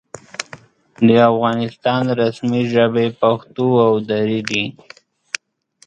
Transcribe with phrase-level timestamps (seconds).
[1.07, 4.65] د افغانستان رسمي ژبې پښتو او دري دي.